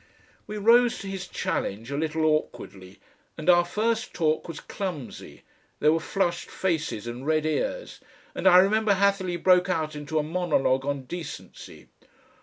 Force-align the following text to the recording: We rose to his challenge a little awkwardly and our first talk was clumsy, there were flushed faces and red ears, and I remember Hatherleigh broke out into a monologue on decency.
We 0.47 0.57
rose 0.57 0.97
to 0.97 1.07
his 1.07 1.27
challenge 1.27 1.91
a 1.91 1.95
little 1.95 2.25
awkwardly 2.25 2.99
and 3.37 3.47
our 3.51 3.63
first 3.63 4.15
talk 4.15 4.47
was 4.47 4.59
clumsy, 4.59 5.43
there 5.79 5.93
were 5.93 5.99
flushed 5.99 6.49
faces 6.49 7.05
and 7.05 7.23
red 7.27 7.45
ears, 7.45 7.99
and 8.33 8.47
I 8.47 8.57
remember 8.57 8.95
Hatherleigh 8.95 9.43
broke 9.43 9.69
out 9.69 9.95
into 9.95 10.17
a 10.17 10.23
monologue 10.23 10.85
on 10.87 11.03
decency. 11.03 11.87